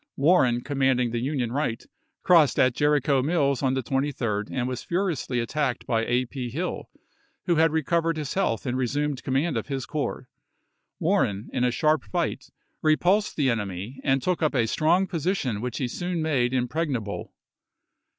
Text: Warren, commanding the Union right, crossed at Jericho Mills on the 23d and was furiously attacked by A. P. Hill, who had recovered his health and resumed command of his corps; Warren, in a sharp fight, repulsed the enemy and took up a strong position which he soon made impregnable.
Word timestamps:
Warren, 0.15 0.61
commanding 0.61 1.11
the 1.11 1.19
Union 1.21 1.51
right, 1.51 1.85
crossed 2.23 2.57
at 2.57 2.73
Jericho 2.73 3.21
Mills 3.21 3.61
on 3.61 3.75
the 3.75 3.83
23d 3.83 4.47
and 4.51 4.67
was 4.67 4.81
furiously 4.81 5.39
attacked 5.39 5.85
by 5.85 6.03
A. 6.05 6.25
P. 6.25 6.49
Hill, 6.49 6.89
who 7.45 7.57
had 7.57 7.71
recovered 7.71 8.17
his 8.17 8.33
health 8.33 8.65
and 8.65 8.75
resumed 8.75 9.21
command 9.21 9.57
of 9.57 9.67
his 9.67 9.85
corps; 9.85 10.27
Warren, 10.99 11.51
in 11.53 11.63
a 11.63 11.69
sharp 11.69 12.03
fight, 12.03 12.49
repulsed 12.81 13.35
the 13.35 13.51
enemy 13.51 14.01
and 14.03 14.23
took 14.23 14.41
up 14.41 14.55
a 14.55 14.65
strong 14.65 15.05
position 15.05 15.61
which 15.61 15.77
he 15.77 15.87
soon 15.87 16.23
made 16.23 16.51
impregnable. 16.51 17.31